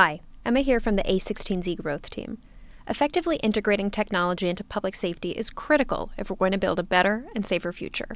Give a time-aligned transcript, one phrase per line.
[0.00, 2.38] Hi, Emma here from the A16Z growth team.
[2.86, 7.24] Effectively integrating technology into public safety is critical if we're going to build a better
[7.34, 8.10] and safer future.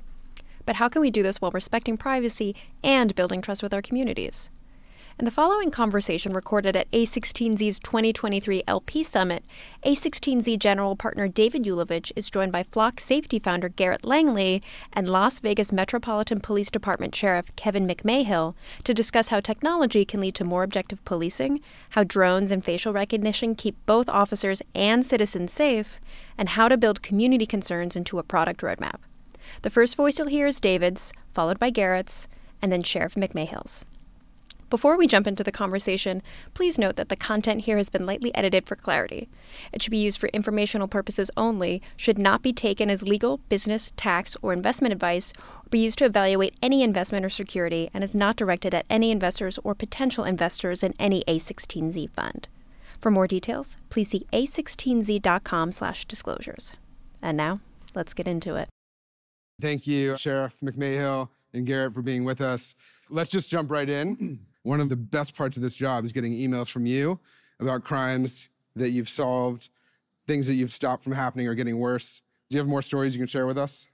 [0.64, 4.48] But how can we do this while respecting privacy and building trust with our communities?
[5.18, 9.44] In the following conversation recorded at A16Z's 2023 LP Summit,
[9.84, 15.38] A16Z General Partner David Ulevitch is joined by Flock Safety founder Garrett Langley and Las
[15.40, 20.62] Vegas Metropolitan Police Department Sheriff Kevin McMahill to discuss how technology can lead to more
[20.62, 21.60] objective policing,
[21.90, 26.00] how drones and facial recognition keep both officers and citizens safe,
[26.38, 28.96] and how to build community concerns into a product roadmap.
[29.60, 32.28] The first voice you'll hear is David's, followed by Garrett's,
[32.62, 33.84] and then Sheriff McMahill's.
[34.72, 36.22] Before we jump into the conversation,
[36.54, 39.28] please note that the content here has been lightly edited for clarity.
[39.70, 43.92] It should be used for informational purposes only, should not be taken as legal, business,
[43.98, 48.14] tax, or investment advice, or be used to evaluate any investment or security, and is
[48.14, 52.48] not directed at any investors or potential investors in any A16Z fund.
[52.98, 56.76] For more details, please see a16z.com/disclosures.
[57.20, 57.60] And now,
[57.94, 58.70] let's get into it.
[59.60, 62.74] Thank you, Sheriff McMahill and Garrett, for being with us.
[63.10, 64.46] Let's just jump right in.
[64.62, 67.18] One of the best parts of this job is getting emails from you
[67.58, 69.70] about crimes that you've solved,
[70.26, 72.22] things that you've stopped from happening or getting worse.
[72.48, 73.86] Do you have more stories you can share with us?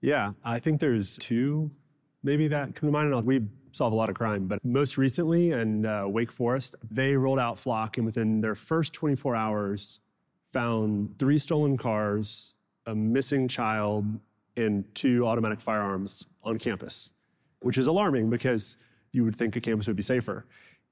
[0.00, 1.70] Yeah, I think there's two
[2.22, 3.24] maybe that come to mind.
[3.24, 7.38] We solve a lot of crime, but most recently in uh, Wake Forest, they rolled
[7.38, 10.00] out Flock and within their first 24 hours
[10.48, 12.54] found three stolen cars,
[12.86, 14.06] a missing child,
[14.56, 17.10] and two automatic firearms on campus,
[17.60, 18.76] which is alarming because
[19.12, 20.44] you would think a campus would be safer.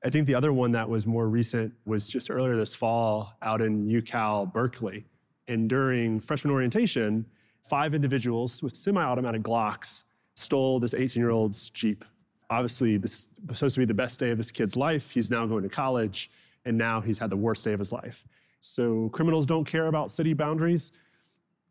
[0.05, 3.63] I think the other one that was more recent was just earlier this fall out
[3.63, 5.07] in UCal Berkeley.
[5.49, 7.27] And during freshman orientation,
[7.69, 10.05] five individuals with semi automatic Glocks
[10.35, 12.05] stole this 18 year old's Jeep.
[12.51, 15.11] Obviously, this was supposed to be the best day of this kid's life.
[15.11, 16.31] He's now going to college,
[16.67, 18.25] and now he's had the worst day of his life.
[18.61, 20.93] So, criminals don't care about city boundaries,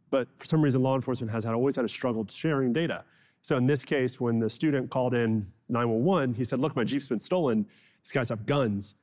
[0.10, 3.04] but for some reason, law enforcement has had, always had a struggle sharing data.
[3.44, 7.10] So in this case, when the student called in 911, he said, look, my Jeep's
[7.10, 7.68] been stolen.
[8.02, 8.96] These guys have guns.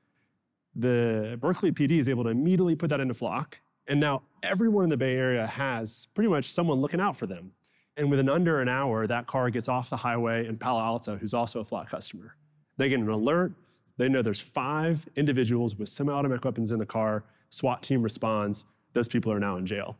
[0.74, 3.60] The Berkeley PD is able to immediately put that into Flock.
[3.86, 7.52] And now everyone in the Bay Area has pretty much someone looking out for them.
[7.98, 11.34] And within under an hour, that car gets off the highway in Palo Alto, who's
[11.34, 12.34] also a Flock customer.
[12.78, 13.52] They get an alert.
[13.98, 17.24] They know there's five individuals with semi-automatic weapons in the car.
[17.50, 18.64] SWAT team responds.
[18.94, 19.98] Those people are now in jail.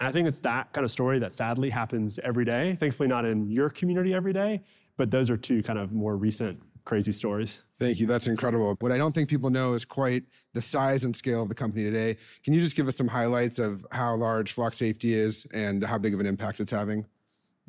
[0.00, 2.76] And I think it's that kind of story that sadly happens every day.
[2.80, 4.62] Thankfully, not in your community every day,
[4.96, 7.62] but those are two kind of more recent crazy stories.
[7.78, 8.06] Thank you.
[8.06, 8.74] That's incredible.
[8.80, 10.24] What I don't think people know is quite
[10.54, 12.16] the size and scale of the company today.
[12.42, 15.98] Can you just give us some highlights of how large Flock Safety is and how
[15.98, 17.04] big of an impact it's having?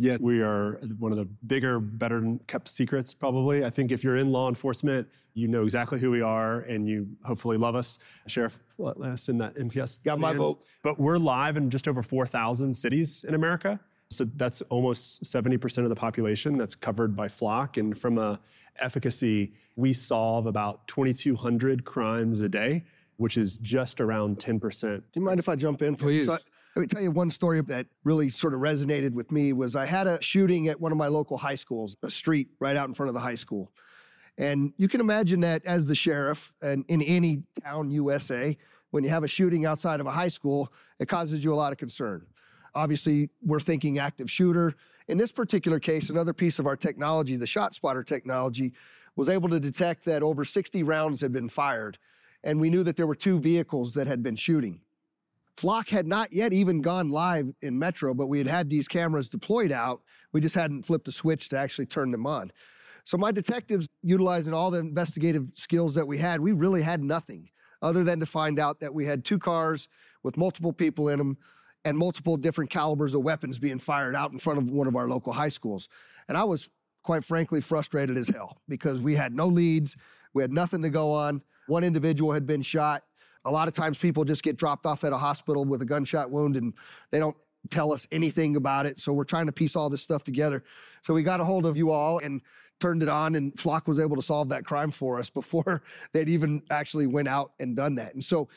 [0.01, 3.63] Yeah, we are one of the bigger, better kept secrets, probably.
[3.63, 7.07] I think if you're in law enforcement, you know exactly who we are and you
[7.23, 7.99] hopefully love us.
[8.25, 10.03] Sheriff, let us in that NPS.
[10.03, 10.63] Got my vote.
[10.81, 13.79] But we're live in just over 4,000 cities in America.
[14.09, 17.77] So that's almost 70% of the population that's covered by Flock.
[17.77, 18.39] And from a
[18.79, 22.85] efficacy, we solve about 2,200 crimes a day,
[23.17, 24.81] which is just around 10%.
[24.97, 25.95] Do you mind if I jump in?
[25.95, 26.25] Please.
[26.25, 26.37] So
[26.75, 29.85] let me tell you one story that really sort of resonated with me was I
[29.85, 32.93] had a shooting at one of my local high schools, a street right out in
[32.93, 33.71] front of the high school.
[34.37, 38.57] And you can imagine that as the sheriff and in any town USA,
[38.91, 41.73] when you have a shooting outside of a high school, it causes you a lot
[41.73, 42.25] of concern.
[42.73, 44.73] Obviously, we're thinking active shooter.
[45.09, 48.71] In this particular case, another piece of our technology, the shot spotter technology,
[49.17, 51.97] was able to detect that over 60 rounds had been fired.
[52.45, 54.79] And we knew that there were two vehicles that had been shooting.
[55.61, 59.29] Flock had not yet even gone live in Metro, but we had had these cameras
[59.29, 60.01] deployed out.
[60.33, 62.51] We just hadn't flipped the switch to actually turn them on.
[63.03, 67.47] So my detectives, utilizing all the investigative skills that we had, we really had nothing
[67.79, 69.87] other than to find out that we had two cars
[70.23, 71.37] with multiple people in them
[71.85, 75.07] and multiple different calibers of weapons being fired out in front of one of our
[75.07, 75.87] local high schools.
[76.27, 76.71] And I was
[77.03, 79.95] quite frankly frustrated as hell because we had no leads,
[80.33, 81.43] we had nothing to go on.
[81.67, 83.03] One individual had been shot
[83.45, 86.29] a lot of times people just get dropped off at a hospital with a gunshot
[86.29, 86.73] wound and
[87.11, 87.35] they don't
[87.69, 88.99] tell us anything about it.
[88.99, 90.63] So we're trying to piece all this stuff together.
[91.03, 92.41] So we got a hold of you all and
[92.79, 95.83] turned it on and Flock was able to solve that crime for us before
[96.13, 98.13] they'd even actually went out and done that.
[98.13, 98.49] And so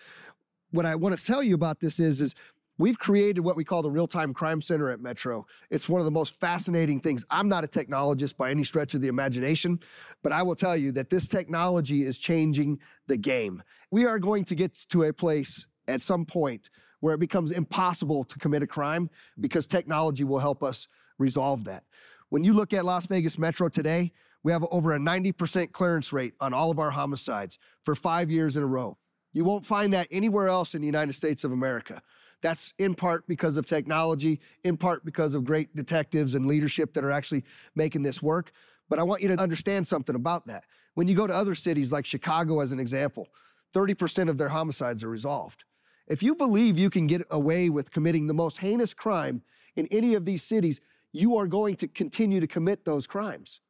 [0.71, 2.35] what I want to tell you about this is is
[2.77, 5.47] We've created what we call the Real Time Crime Center at Metro.
[5.71, 7.25] It's one of the most fascinating things.
[7.31, 9.79] I'm not a technologist by any stretch of the imagination,
[10.25, 13.63] but I will tell you that this technology is changing the game.
[13.93, 16.69] We are going to get to a place at some point
[16.99, 20.89] where it becomes impossible to commit a crime because technology will help us
[21.19, 21.85] resolve that.
[22.31, 24.13] When you look at Las Vegas Metro today,
[24.45, 28.59] We have over a 90% clearance rate on all of our homicides for five years
[28.59, 28.99] in a row.
[29.33, 32.03] You won't find that anywhere else in the United States of America.
[32.43, 37.05] That's in part because of technology, in part because of great detectives and leadership that
[37.05, 37.45] are actually
[37.75, 38.53] making this work.
[38.89, 40.65] But I want you to understand something about that.
[40.95, 43.29] When you go to other cities like Chicago, as an example,
[43.75, 45.65] 30% of their homicides are resolved.
[46.07, 49.43] If you believe you can get away with committing the most heinous crime
[49.75, 50.81] in any of these cities,
[51.13, 53.61] you are going to continue to commit those crimes.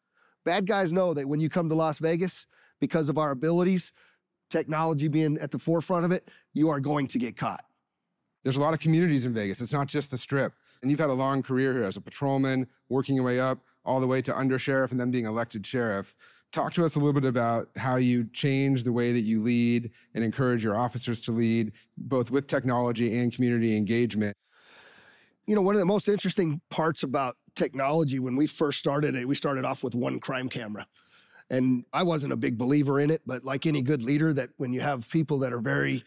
[0.45, 2.47] Bad guys know that when you come to Las Vegas,
[2.81, 3.93] because of our abilities,
[4.51, 7.65] technology being at the forefront of it, you are going to get caught.
[8.45, 9.61] There's a lot of communities in Vegas.
[9.61, 10.53] It's not just the strip.
[10.83, 14.01] And you've had a long career here as a patrolman, working your way up all
[14.01, 16.15] the way to undersheriff and then being elected sheriff.
[16.53, 19.91] Talk to us a little bit about how you change the way that you lead
[20.15, 24.37] and encourage your officers to lead, both with technology and community engagement.
[25.47, 29.27] You know, one of the most interesting parts about technology when we first started it,
[29.27, 30.87] we started off with one crime camera.
[31.51, 34.73] And I wasn't a big believer in it, but like any good leader, that when
[34.73, 36.05] you have people that are very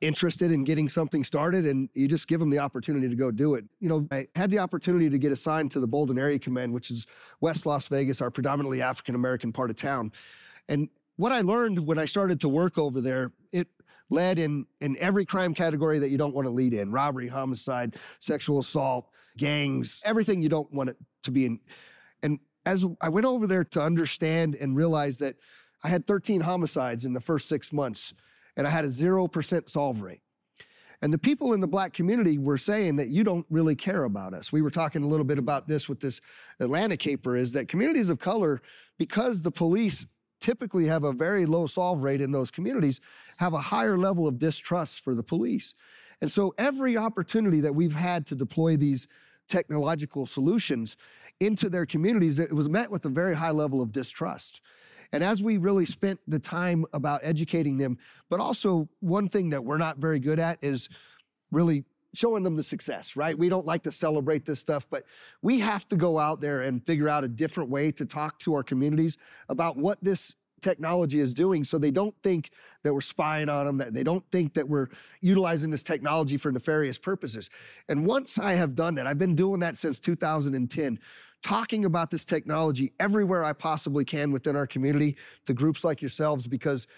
[0.00, 3.54] interested in getting something started and you just give them the opportunity to go do
[3.54, 3.64] it.
[3.80, 6.90] You know, I had the opportunity to get assigned to the Bolden Area Command, which
[6.90, 7.06] is
[7.40, 10.12] West Las Vegas, our predominantly African American part of town.
[10.68, 13.68] And what I learned when I started to work over there, it
[14.10, 17.96] led in in every crime category that you don't want to lead in robbery homicide
[18.20, 21.58] sexual assault gangs everything you don't want it to be in
[22.22, 25.34] and as i went over there to understand and realize that
[25.82, 28.14] i had 13 homicides in the first six months
[28.56, 30.20] and i had a 0% solve rate
[31.02, 34.32] and the people in the black community were saying that you don't really care about
[34.32, 34.52] us.
[34.52, 36.20] We were talking a little bit about this with this
[36.58, 38.62] Atlanta caper is that communities of color,
[38.98, 40.06] because the police
[40.40, 43.00] typically have a very low solve rate in those communities,
[43.38, 45.74] have a higher level of distrust for the police.
[46.20, 49.06] And so every opportunity that we've had to deploy these
[49.48, 50.96] technological solutions
[51.40, 54.60] into their communities, it was met with a very high level of distrust.
[55.12, 57.98] And as we really spent the time about educating them,
[58.28, 60.88] but also one thing that we're not very good at is
[61.50, 63.36] really showing them the success, right?
[63.38, 65.04] We don't like to celebrate this stuff, but
[65.42, 68.54] we have to go out there and figure out a different way to talk to
[68.54, 69.18] our communities
[69.48, 70.34] about what this
[70.66, 72.50] technology is doing so they don't think
[72.82, 74.88] that we're spying on them, that they don't think that we're
[75.20, 77.48] utilizing this technology for nefarious purposes.
[77.88, 80.98] And once I have done that, I've been doing that since 2010,
[81.40, 86.48] talking about this technology everywhere I possibly can within our community to groups like yourselves
[86.48, 86.88] because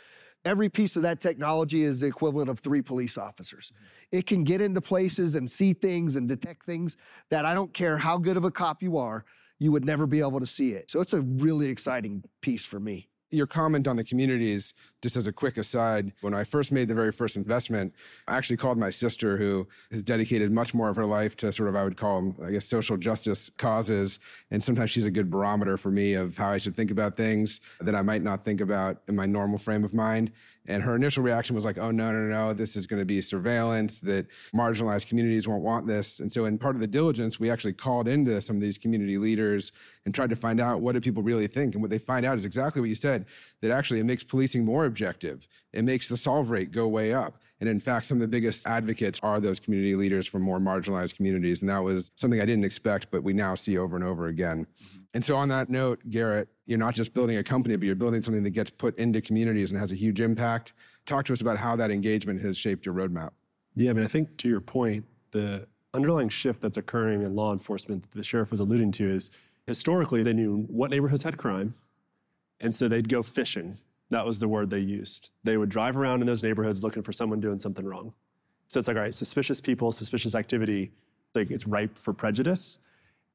[0.46, 3.70] every piece of that technology is the equivalent of three police officers.
[4.12, 6.96] It can get into places and see things and detect things
[7.28, 9.26] that I don't care how good of a cop you are,
[9.58, 10.88] you would never be able to see it.
[10.88, 15.26] So it's a really exciting piece for me your comment on the communities, just as
[15.26, 17.94] a quick aside, when I first made the very first investment,
[18.26, 21.68] I actually called my sister, who has dedicated much more of her life to sort
[21.68, 24.18] of, I would call them, I guess, social justice causes.
[24.50, 27.60] And sometimes she's a good barometer for me of how I should think about things
[27.80, 30.32] that I might not think about in my normal frame of mind.
[30.66, 33.22] And her initial reaction was like, oh, no, no, no, this is going to be
[33.22, 36.20] surveillance, that marginalized communities won't want this.
[36.20, 39.16] And so, in part of the diligence, we actually called into some of these community
[39.16, 39.72] leaders
[40.04, 41.74] and tried to find out what do people really think.
[41.74, 43.17] And what they find out is exactly what you said
[43.60, 45.48] that actually it makes policing more objective.
[45.72, 47.40] It makes the solve rate go way up.
[47.60, 51.16] And in fact, some of the biggest advocates are those community leaders from more marginalized
[51.16, 51.60] communities.
[51.60, 54.66] And that was something I didn't expect, but we now see over and over again.
[54.66, 54.98] Mm-hmm.
[55.14, 58.22] And so, on that note, Garrett, you're not just building a company, but you're building
[58.22, 60.72] something that gets put into communities and has a huge impact.
[61.06, 63.30] Talk to us about how that engagement has shaped your roadmap.
[63.74, 67.52] Yeah, I mean, I think to your point, the underlying shift that's occurring in law
[67.52, 69.30] enforcement that the sheriff was alluding to is
[69.66, 71.72] historically they knew what neighborhoods had crime
[72.60, 73.78] and so they'd go fishing.
[74.10, 75.30] That was the word they used.
[75.44, 78.14] They would drive around in those neighborhoods looking for someone doing something wrong.
[78.66, 80.92] So it's like, all right, suspicious people, suspicious activity,
[81.34, 82.78] like it's ripe for prejudice.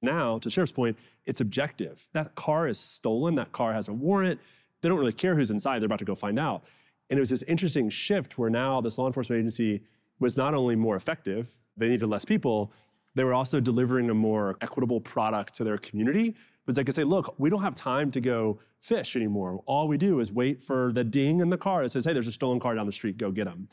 [0.01, 2.07] Now, to Sheriff's point, it's objective.
[2.13, 4.39] That car is stolen, that car has a warrant.
[4.81, 6.63] They don't really care who's inside, they're about to go find out.
[7.09, 9.81] And it was this interesting shift where now this law enforcement agency
[10.19, 12.71] was not only more effective, they needed less people,
[13.15, 16.35] they were also delivering a more equitable product to their community
[16.65, 19.61] was they could say, look, we don't have time to go fish anymore.
[19.65, 22.27] All we do is wait for the ding in the car that says, hey, there's
[22.27, 23.67] a stolen car down the street, go get them.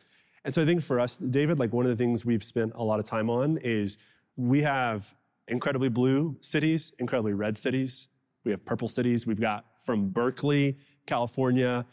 [0.45, 2.83] And so I think for us, David, like one of the things we've spent a
[2.83, 3.99] lot of time on is
[4.37, 5.15] we have
[5.49, 8.09] incredibly blue cities, incredibly red cities.
[8.45, 9.27] We have purple cities.
[9.27, 11.85] We've got from Berkeley, California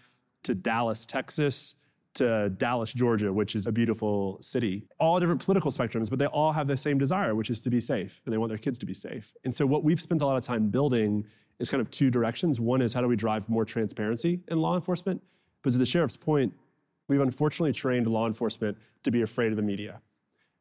[0.43, 1.75] to Dallas, Texas,
[2.17, 4.87] to Dallas, Georgia, which is a beautiful city.
[4.99, 7.79] All different political spectrums, but they all have the same desire, which is to be
[7.79, 9.33] safe, and they want their kids to be safe.
[9.43, 11.25] And so, what we've spent a lot of time building
[11.59, 12.59] is kind of two directions.
[12.59, 15.21] One is how do we drive more transparency in law enforcement?
[15.63, 16.53] But to the sheriff's point,
[17.07, 20.01] we've unfortunately trained law enforcement to be afraid of the media.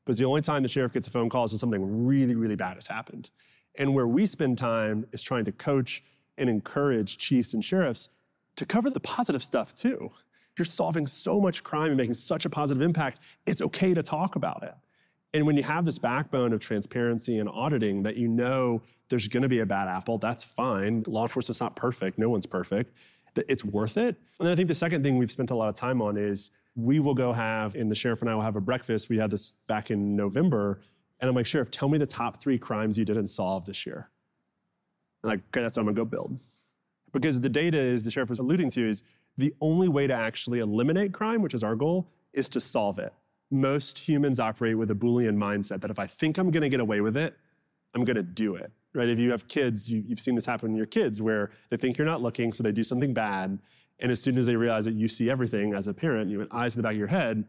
[0.05, 2.55] Because the only time the sheriff gets a phone call is when something really, really
[2.55, 3.31] bad has happened.
[3.75, 6.03] And where we spend time is trying to coach
[6.39, 8.09] and encourage chiefs and sheriffs
[8.57, 10.11] to cover the positive stuff too.
[10.59, 14.37] You're solving so much crime and making such a positive impact, it's okay to talk
[14.37, 14.75] about it.
[15.35, 19.43] And when you have this backbone of transparency and auditing that you know there's going
[19.43, 21.05] to be a bad apple, that's fine.
[21.07, 22.95] Law enforcement's not perfect, no one's perfect.
[23.49, 24.17] It's worth it.
[24.39, 26.51] And then I think the second thing we've spent a lot of time on is
[26.75, 29.11] we will go have, and the sheriff and I will have a breakfast.
[29.11, 30.81] We had this back in November.
[31.21, 34.11] And I'm like, Sheriff, tell me the top three crimes you didn't solve this year.
[35.23, 36.41] I'm like, okay, that's what I'm gonna go build.
[37.13, 39.03] Because the data is, the sheriff was alluding to, is
[39.39, 43.13] the only way to actually eliminate crime, which is our goal, is to solve it.
[43.51, 47.01] Most humans operate with a Boolean mindset that if I think I'm gonna get away
[47.01, 47.37] with it,
[47.95, 48.73] I'm gonna do it.
[48.95, 49.09] Right?
[49.09, 51.99] If you have kids, you, have seen this happen in your kids where they think
[51.99, 53.59] you're not looking, so they do something bad.
[54.01, 56.49] And as soon as they realize that you see everything as a parent, you have
[56.51, 57.45] eyes in the back of your head,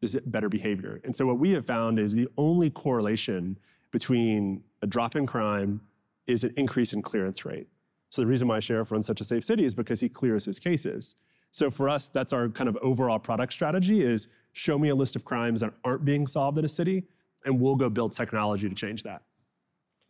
[0.00, 1.00] there's better behavior.
[1.04, 3.58] And so what we have found is the only correlation
[3.90, 5.80] between a drop in crime
[6.26, 7.68] is an increase in clearance rate.
[8.10, 10.58] So the reason why Sheriff runs such a safe city is because he clears his
[10.58, 11.16] cases.
[11.56, 15.16] So for us, that's our kind of overall product strategy is show me a list
[15.16, 17.04] of crimes that aren't being solved in a city,
[17.46, 19.22] and we'll go build technology to change that.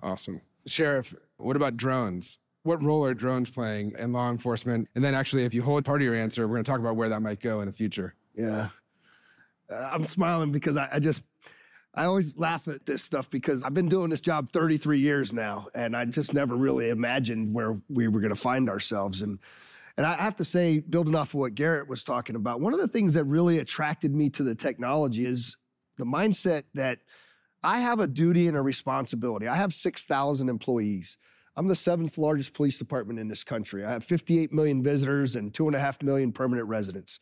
[0.03, 0.41] Awesome.
[0.67, 2.41] Sheriff, what about drones?
[2.65, 4.89] What role are drones playing in law enforcement?
[4.97, 6.97] And then actually, if you hold part of your answer, we're going to talk about
[6.97, 8.17] where that might go in the future.
[8.35, 8.71] Yeah.
[9.71, 11.23] Uh, I'm smiling because I, I just,
[11.95, 15.69] I always laugh at this stuff because I've been doing this job 33 years now,
[15.77, 19.23] and I just never really imagined where we were going to find ourselves.
[19.23, 19.39] And
[19.97, 22.81] and I have to say, building off of what Garrett was talking about, one of
[22.81, 25.57] the things that really attracted me to the technology is
[25.97, 26.99] the mindset that
[27.63, 29.49] I have a duty and a responsibility.
[29.49, 31.17] I have 6,000 employees.
[31.57, 33.85] I'm the seventh largest police department in this country.
[33.85, 37.19] I have 58 million visitors and two and a half million permanent residents.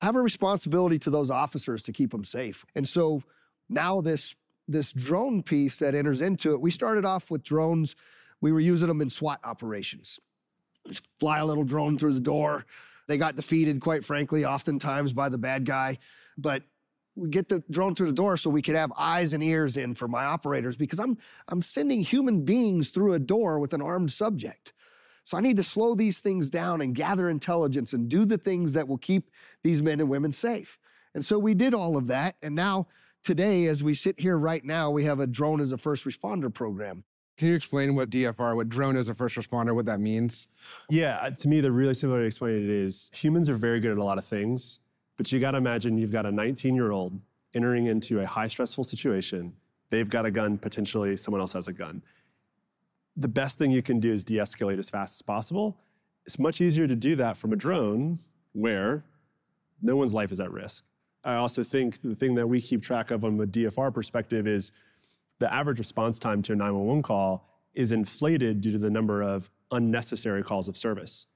[0.00, 2.64] I have a responsibility to those officers to keep them safe.
[2.76, 3.22] And so
[3.68, 4.34] now this
[4.68, 7.94] this drone piece that enters into it, we started off with drones.
[8.40, 10.18] We were using them in SWAT operations.
[11.20, 12.64] Fly a little drone through the door.
[13.08, 15.98] They got defeated, quite frankly, oftentimes by the bad guy.
[16.36, 16.62] But
[17.14, 19.94] we get the drone through the door so we could have eyes and ears in
[19.94, 21.16] for my operators because I'm
[21.48, 24.72] I'm sending human beings through a door with an armed subject.
[25.24, 28.74] So I need to slow these things down and gather intelligence and do the things
[28.74, 29.30] that will keep
[29.64, 30.78] these men and women safe.
[31.14, 32.36] And so we did all of that.
[32.42, 32.86] And now
[33.24, 36.52] today, as we sit here right now, we have a drone as a first responder
[36.52, 37.02] program.
[37.36, 40.48] Can you explain what DFR, what drone as a first responder, what that means?
[40.88, 43.78] Yeah, uh, to me, the really simple way to explain it is humans are very
[43.78, 44.80] good at a lot of things,
[45.18, 47.20] but you got to imagine you've got a 19 year old
[47.54, 49.52] entering into a high stressful situation.
[49.90, 52.02] They've got a gun, potentially someone else has a gun.
[53.16, 55.76] The best thing you can do is de escalate as fast as possible.
[56.24, 58.18] It's much easier to do that from a drone
[58.52, 59.04] where
[59.82, 60.84] no one's life is at risk.
[61.22, 64.72] I also think the thing that we keep track of from a DFR perspective is
[65.38, 69.50] the average response time to a 911 call is inflated due to the number of
[69.70, 71.26] unnecessary calls of service.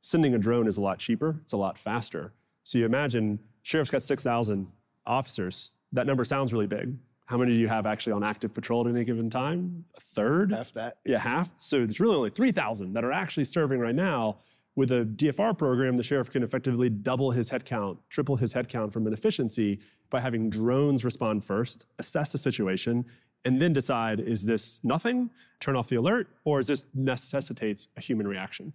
[0.00, 2.32] Sending a drone is a lot cheaper, it's a lot faster.
[2.64, 4.66] So you imagine sheriff's got 6,000
[5.06, 5.72] officers.
[5.92, 6.96] That number sounds really big.
[7.26, 9.84] How many do you have actually on active patrol at any given time?
[9.96, 10.52] A third?
[10.52, 10.94] Half that.
[11.06, 11.54] Yeah, half.
[11.58, 14.38] So there's really only 3,000 that are actually serving right now
[14.76, 19.06] with a DFR program, the sheriff can effectively double his headcount, triple his headcount from
[19.06, 19.78] an efficiency
[20.10, 23.04] by having drones respond first, assess the situation,
[23.44, 28.00] and then decide is this nothing, turn off the alert, or is this necessitates a
[28.00, 28.72] human reaction?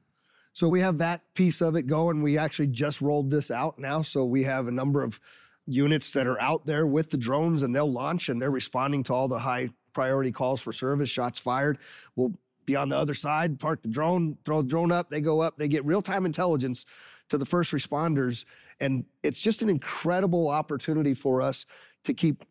[0.53, 2.21] So we have that piece of it going.
[2.21, 4.01] We actually just rolled this out now.
[4.01, 5.19] So we have a number of
[5.65, 9.13] units that are out there with the drones and they'll launch and they're responding to
[9.13, 11.77] all the high priority calls for service, shots fired.
[12.15, 12.33] We'll
[12.65, 15.57] be on the other side, park the drone, throw the drone up, they go up,
[15.57, 16.85] they get real time intelligence
[17.29, 18.45] to the first responders.
[18.81, 21.65] And it's just an incredible opportunity for us
[22.03, 22.43] to keep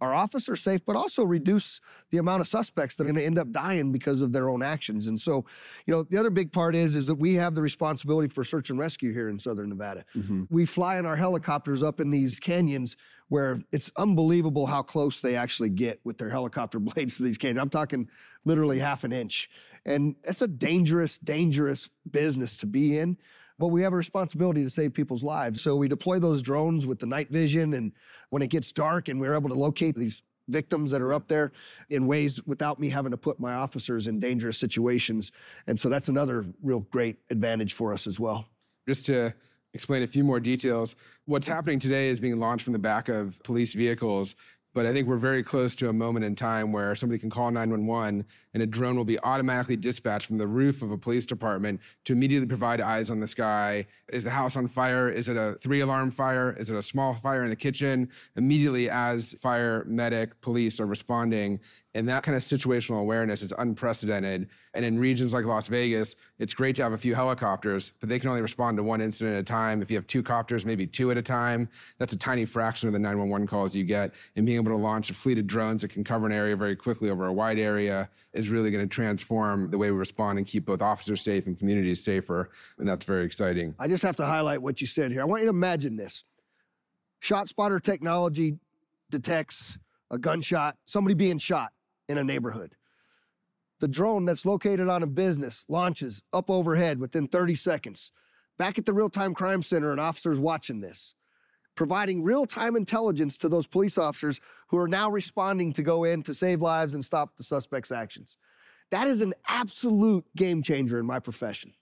[0.00, 3.38] our officers safe, but also reduce the amount of suspects that are going to end
[3.38, 5.06] up dying because of their own actions.
[5.06, 5.44] And so,
[5.86, 8.70] you know, the other big part is is that we have the responsibility for search
[8.70, 10.04] and rescue here in Southern Nevada.
[10.16, 10.44] Mm-hmm.
[10.50, 12.96] We fly in our helicopters up in these canyons
[13.28, 17.60] where it's unbelievable how close they actually get with their helicopter blades to these canyons.
[17.60, 18.08] I'm talking
[18.44, 19.48] literally half an inch.
[19.86, 23.18] And it's a dangerous, dangerous business to be in
[23.58, 25.60] but we have a responsibility to save people's lives.
[25.60, 27.92] So we deploy those drones with the night vision, and
[28.30, 31.52] when it gets dark, and we're able to locate these victims that are up there
[31.88, 35.32] in ways without me having to put my officers in dangerous situations.
[35.66, 38.46] And so that's another real great advantage for us as well.
[38.86, 39.32] Just to
[39.72, 43.42] explain a few more details, what's happening today is being launched from the back of
[43.42, 44.34] police vehicles
[44.74, 47.50] but I think we're very close to a moment in time where somebody can call
[47.50, 51.80] 911 and a drone will be automatically dispatched from the roof of a police department
[52.04, 53.86] to immediately provide eyes on the sky.
[54.12, 55.10] Is the house on fire?
[55.10, 56.56] Is it a three alarm fire?
[56.58, 58.08] Is it a small fire in the kitchen?
[58.36, 61.60] Immediately, as fire, medic, police are responding,
[61.96, 64.48] And that kind of situational awareness is unprecedented.
[64.74, 68.18] And in regions like Las Vegas, it's great to have a few helicopters, but they
[68.18, 69.80] can only respond to one incident at a time.
[69.80, 71.68] If you have two copters, maybe two at a time,
[71.98, 74.12] that's a tiny fraction of the 911 calls you get.
[74.34, 76.74] And being able to launch a fleet of drones that can cover an area very
[76.74, 80.46] quickly over a wide area is really going to transform the way we respond and
[80.46, 82.50] keep both officers safe and communities safer.
[82.78, 83.74] And that's very exciting.
[83.78, 85.22] I just have to highlight what you said here.
[85.22, 86.24] I want you to imagine this.
[87.20, 88.58] Shot spotter technology
[89.10, 89.78] detects
[90.10, 91.72] a gunshot, somebody being shot
[92.08, 92.74] in a neighborhood.
[93.80, 98.12] The drone that's located on a business launches up overhead within 30 seconds.
[98.56, 101.14] Back at the real time crime center, an officer's watching this,
[101.74, 106.22] providing real time intelligence to those police officers who are now responding to go in
[106.22, 108.36] to save lives and stop the suspect's actions.
[108.90, 111.72] That is an absolute game changer in my profession.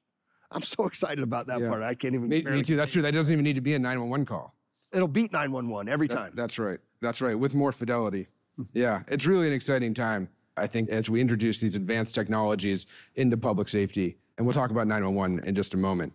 [0.50, 1.68] I'm so excited about that Yeah.
[1.68, 1.82] part.
[1.82, 2.28] I can't even.
[2.28, 2.76] Me, me too.
[2.76, 3.02] That's true.
[3.02, 4.54] That doesn't even need to be a 911 call.
[4.92, 6.32] It'll beat 911 every That's, time.
[6.34, 6.78] that's right.
[7.00, 7.38] That's right.
[7.38, 8.28] With more fidelity.
[8.74, 10.28] Yeah, it's really an exciting time.
[10.58, 12.84] I think as we introduce these advanced technologies
[13.14, 16.12] into public safety, and we'll talk about 911 in just a moment.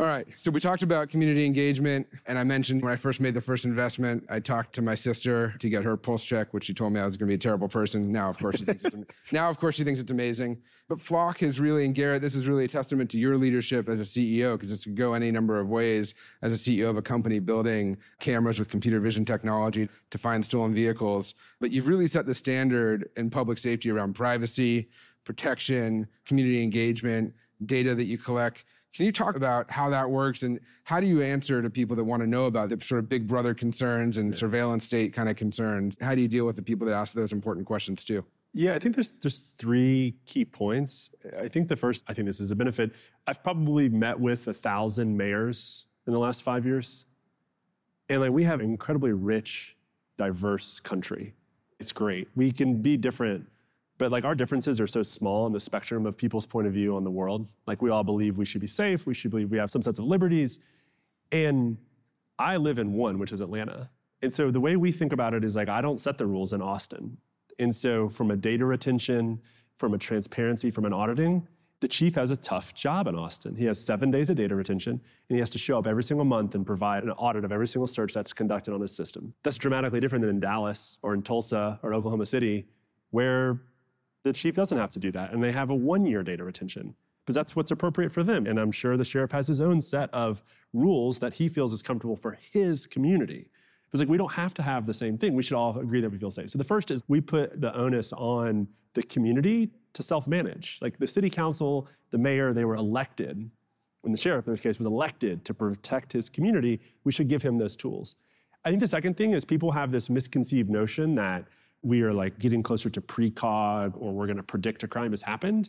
[0.00, 3.32] All right, so we talked about community engagement, and I mentioned when I first made
[3.32, 6.74] the first investment, I talked to my sister to get her pulse check, which she
[6.74, 8.10] told me I was going to be a terrible person.
[8.10, 10.60] Now, of course, she thinks it's am- now, of course, she thinks it's amazing.
[10.88, 14.00] But Flock is really, and Garrett, this is really a testament to your leadership as
[14.00, 17.02] a CEO, because this could go any number of ways as a CEO of a
[17.02, 21.34] company building cameras with computer vision technology to find stolen vehicles.
[21.60, 24.88] But you've really set the standard in public safety around privacy,
[25.22, 27.32] protection, community engagement,
[27.64, 28.64] data that you collect.
[28.94, 32.04] Can you talk about how that works and how do you answer to people that
[32.04, 35.34] want to know about the sort of big brother concerns and surveillance state kind of
[35.34, 35.98] concerns?
[36.00, 38.24] How do you deal with the people that ask those important questions too?
[38.52, 41.10] Yeah, I think there's there's three key points.
[41.36, 42.92] I think the first, I think this is a benefit.
[43.26, 47.04] I've probably met with a thousand mayors in the last five years,
[48.08, 49.76] and like we have an incredibly rich,
[50.18, 51.34] diverse country.
[51.80, 52.28] It's great.
[52.36, 53.48] We can be different,
[53.98, 56.96] but like our differences are so small in the spectrum of people's point of view
[56.96, 57.48] on the world.
[57.66, 59.06] Like we all believe we should be safe.
[59.06, 60.58] We should believe we have some sense of liberties,
[61.32, 61.78] and
[62.38, 63.90] I live in one, which is Atlanta.
[64.22, 66.52] And so the way we think about it is like I don't set the rules
[66.52, 67.18] in Austin.
[67.58, 69.40] And so, from a data retention,
[69.76, 71.46] from a transparency, from an auditing,
[71.80, 73.56] the chief has a tough job in Austin.
[73.56, 76.24] He has seven days of data retention, and he has to show up every single
[76.24, 79.34] month and provide an audit of every single search that's conducted on his system.
[79.42, 82.66] That's dramatically different than in Dallas or in Tulsa or Oklahoma City,
[83.10, 83.60] where
[84.24, 86.96] the chief doesn't have to do that, and they have a one year data retention.
[87.24, 88.46] Because that's what's appropriate for them.
[88.46, 91.82] And I'm sure the sheriff has his own set of rules that he feels is
[91.82, 93.48] comfortable for his community.
[93.90, 95.34] It's like we don't have to have the same thing.
[95.34, 96.50] We should all agree that we feel safe.
[96.50, 100.80] So the first is we put the onus on the community to self-manage.
[100.82, 103.50] Like the city council, the mayor, they were elected.
[104.02, 107.42] When the sheriff in this case was elected to protect his community, we should give
[107.42, 108.16] him those tools.
[108.66, 111.46] I think the second thing is people have this misconceived notion that
[111.84, 115.22] we are like getting closer to precog or we're going to predict a crime has
[115.22, 115.68] happened.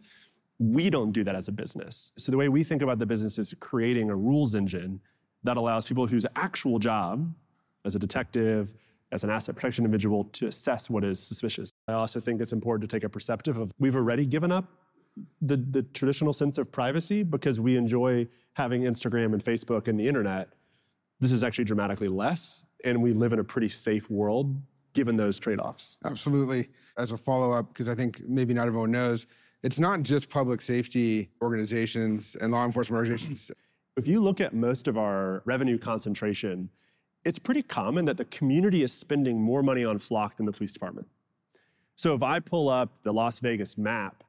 [0.57, 2.13] We don't do that as a business.
[2.17, 5.01] So the way we think about the business is creating a rules engine
[5.43, 7.35] that allows people whose actual job
[7.83, 8.73] as a detective,
[9.11, 11.69] as an asset protection individual, to assess what is suspicious.
[11.87, 14.65] I also think it's important to take a perceptive of we've already given up
[15.41, 20.07] the, the traditional sense of privacy because we enjoy having Instagram and Facebook and the
[20.07, 20.49] internet.
[21.19, 24.55] This is actually dramatically less, and we live in a pretty safe world
[24.95, 25.99] given those trade offs.
[26.03, 26.69] Absolutely.
[26.97, 29.27] As a follow up, because I think maybe not everyone knows,
[29.61, 33.51] it's not just public safety organizations and law enforcement organizations.
[33.97, 36.69] If you look at most of our revenue concentration,
[37.23, 40.73] it's pretty common that the community is spending more money on Flock than the police
[40.73, 41.07] department.
[41.95, 44.23] So if I pull up the Las Vegas map,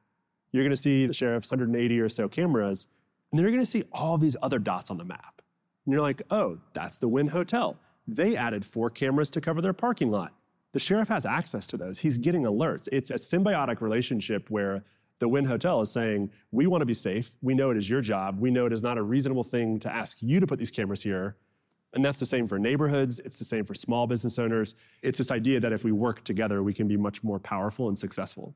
[0.51, 2.87] you're going to see the sheriff's 180 or so cameras,
[3.31, 5.41] and you're going to see all these other dots on the map.
[5.85, 7.77] And you're like, oh, that's the Wynn Hotel.
[8.07, 10.33] They added four cameras to cover their parking lot.
[10.73, 11.99] The sheriff has access to those.
[11.99, 12.87] He's getting alerts.
[12.91, 14.83] It's a symbiotic relationship where
[15.19, 17.35] the Wynn Hotel is saying, we want to be safe.
[17.41, 18.39] We know it is your job.
[18.39, 21.01] We know it is not a reasonable thing to ask you to put these cameras
[21.01, 21.37] here.
[21.93, 23.19] And that's the same for neighborhoods.
[23.21, 24.75] It's the same for small business owners.
[25.01, 27.97] It's this idea that if we work together, we can be much more powerful and
[27.97, 28.53] successful.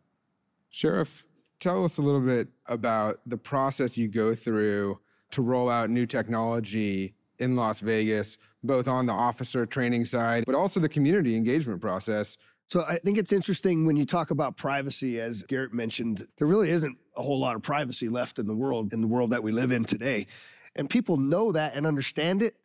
[0.70, 1.26] Sheriff,
[1.60, 5.00] tell us a little bit about the process you go through
[5.32, 10.56] to roll out new technology in Las Vegas, both on the officer training side, but
[10.56, 12.38] also the community engagement process.
[12.68, 16.70] So I think it's interesting when you talk about privacy, as Garrett mentioned, there really
[16.70, 19.52] isn't a whole lot of privacy left in the world, in the world that we
[19.52, 20.28] live in today.
[20.76, 22.56] And people know that and understand it.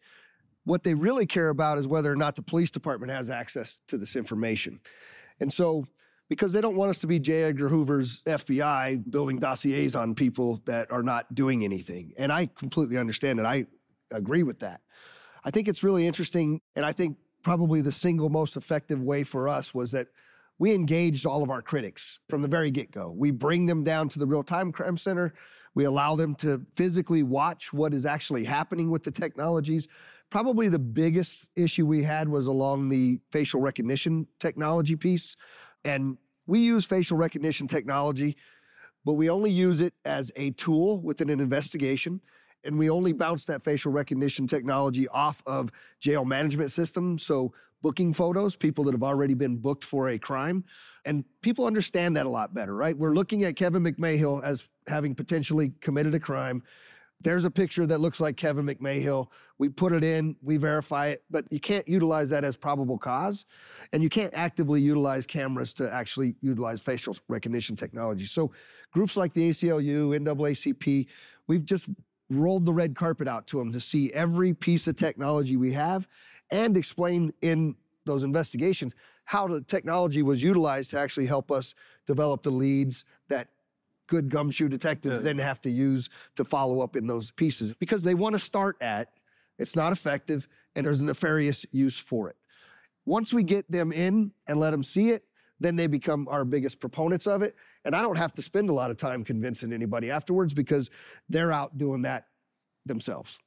[0.63, 3.99] What they really care about is whether or not the police department has access to
[3.99, 4.79] this information.
[5.41, 5.87] And so,
[6.29, 7.45] because they don't want us to be J.
[7.45, 12.13] Edgar Hoover's FBI building dossiers on people that are not doing anything.
[12.17, 13.47] And I completely understand it.
[13.47, 13.67] I
[14.11, 14.81] agree with that.
[15.45, 16.61] I think it's really interesting.
[16.75, 20.09] And I think probably the single most effective way for us was that
[20.59, 23.13] we engaged all of our critics from the very get go.
[23.17, 25.35] We bring them down to the real time crime center.
[25.75, 29.87] We allow them to physically watch what is actually happening with the technologies.
[30.31, 35.37] Probably the biggest issue we had was along the facial recognition technology piece.
[35.85, 36.17] And
[36.47, 38.37] we use facial recognition technology,
[39.05, 42.23] but we only use it as a tool within an investigation.
[42.67, 47.23] And we only bounce that facial recognition technology off of jail management systems.
[47.23, 47.53] So
[47.83, 50.65] booking photos, people that have already been booked for a crime.
[51.05, 52.97] And people understand that a lot better, right?
[52.97, 56.63] We're looking at Kevin McMahill as having potentially committed a crime.
[57.21, 59.29] There's a picture that looks like Kevin McMahill.
[59.59, 63.47] We put it in, we verify it, but you can't utilize that as probable cause.
[63.93, 68.27] And you can't actively utilize cameras to actually utilize facial recognition technology.
[68.27, 68.53] So
[68.93, 71.07] groups like the ACLU, NAACP,
[71.47, 71.89] we've just
[72.31, 76.09] rolled the red carpet out to them to see every piece of technology we have
[76.51, 81.75] and explain in those investigations how the technology was utilized to actually help us
[82.07, 83.49] develop the leads that
[84.07, 85.23] good gumshoe detectives yeah.
[85.23, 88.77] then have to use to follow up in those pieces because they want to start
[88.81, 89.09] at
[89.59, 92.37] it's not effective and there's a nefarious use for it.
[93.05, 95.25] Once we get them in and let them see it,
[95.61, 97.57] then they become our biggest proponents of it.
[97.85, 100.91] And I don't have to spend a lot of time convincing anybody afterwards because
[101.29, 102.27] they're out doing that
[102.85, 103.39] themselves.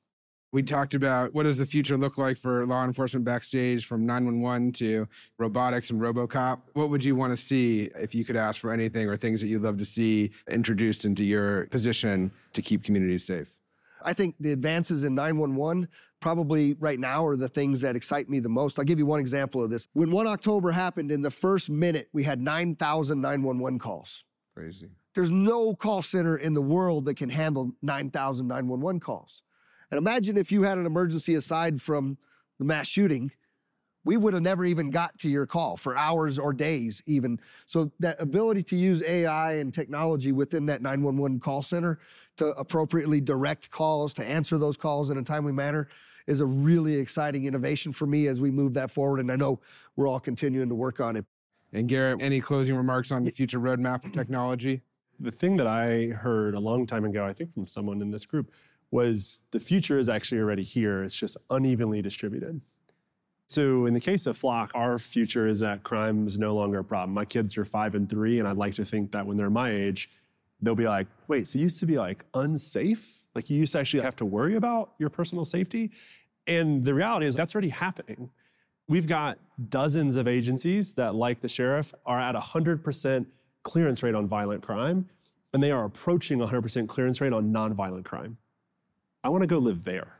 [0.52, 4.72] We talked about what does the future look like for law enforcement backstage from 911
[4.74, 6.62] to robotics and RoboCop.
[6.74, 9.48] What would you want to see if you could ask for anything or things that
[9.48, 13.59] you'd love to see introduced into your position to keep communities safe?
[14.04, 15.88] I think the advances in 911
[16.20, 18.78] probably right now are the things that excite me the most.
[18.78, 19.88] I'll give you one example of this.
[19.94, 24.26] When 1 October happened, in the first minute, we had 9,000 911 calls.
[24.56, 24.90] Crazy.
[25.16, 29.42] There's no call center in the world that can handle 9,000 911 calls.
[29.92, 32.18] And imagine if you had an emergency aside from
[32.60, 33.32] the mass shooting,
[34.06, 37.40] we would have never even got to your call for hours or days, even.
[37.66, 42.00] So, that ability to use AI and technology within that 911 call center
[42.40, 45.88] to appropriately direct calls, to answer those calls in a timely manner,
[46.26, 49.20] is a really exciting innovation for me as we move that forward.
[49.20, 49.60] And I know
[49.96, 51.26] we're all continuing to work on it.
[51.74, 54.82] And Garrett, any closing remarks on the future roadmap of technology?
[55.20, 58.26] The thing that I heard a long time ago, I think from someone in this
[58.26, 58.52] group,
[58.90, 61.04] was the future is actually already here.
[61.04, 62.62] It's just unevenly distributed.
[63.48, 66.84] So in the case of Flock, our future is that crime is no longer a
[66.84, 67.14] problem.
[67.14, 69.72] My kids are five and three, and I'd like to think that when they're my
[69.72, 70.10] age,
[70.62, 73.26] they'll be like, wait, so you used to be like unsafe?
[73.36, 75.92] Like you used to actually have to worry about your personal safety?
[76.48, 78.30] And the reality is that's already happening.
[78.88, 79.38] We've got
[79.70, 83.26] dozens of agencies that, like the sheriff, are at 100%
[83.62, 85.08] clearance rate on violent crime,
[85.54, 88.38] and they are approaching 100% clearance rate on nonviolent crime.
[89.24, 90.20] I want to go live there.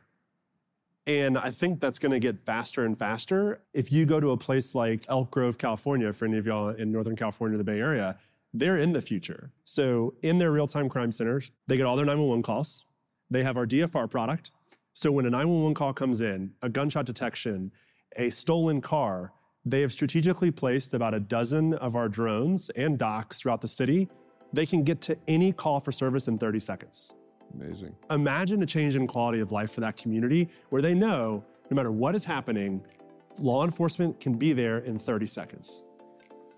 [1.06, 3.60] And I think that's going to get faster and faster.
[3.72, 6.92] If you go to a place like Elk Grove, California, for any of y'all in
[6.92, 8.18] Northern California, the Bay Area,
[8.52, 9.52] they're in the future.
[9.64, 12.84] So in their real-time crime centers, they get all their 911 calls.
[13.30, 14.50] They have our DFR product.
[14.92, 17.70] So when a 911 call comes in, a gunshot detection,
[18.16, 19.32] a stolen car,
[19.64, 24.08] they have strategically placed about a dozen of our drones and docks throughout the city.
[24.52, 27.14] They can get to any call for service in 30 seconds.
[27.54, 27.94] Amazing.
[28.10, 31.92] Imagine a change in quality of life for that community where they know no matter
[31.92, 32.84] what is happening,
[33.38, 35.86] law enforcement can be there in 30 seconds.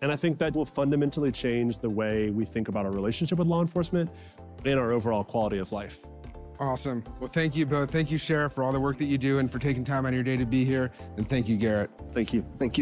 [0.02, 3.46] And I think that will fundamentally change the way we think about our relationship with
[3.46, 4.10] law enforcement
[4.64, 6.04] and our overall quality of life.
[6.58, 7.02] Awesome.
[7.18, 7.90] Well, thank you both.
[7.90, 10.12] Thank you, Sheriff, for all the work that you do and for taking time on
[10.12, 10.90] your day to be here.
[11.16, 11.90] And thank you, Garrett.
[12.12, 12.44] Thank you.
[12.58, 12.80] Thank you.